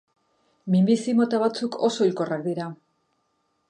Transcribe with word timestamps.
Minbizi 0.75 1.15
mota 1.21 1.43
batzuk 1.45 1.79
oso 1.91 2.09
hilkorrak 2.09 2.47
dira. 2.51 2.71